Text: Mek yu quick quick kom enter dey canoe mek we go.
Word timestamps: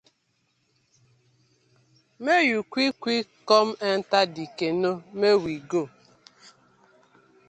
Mek 2.23 2.41
yu 2.51 2.59
quick 2.71 2.93
quick 3.01 3.27
kom 3.49 3.67
enter 3.91 4.23
dey 4.35 4.49
canoe 4.57 5.01
mek 5.19 5.37
we 5.43 5.53
go. 5.71 5.81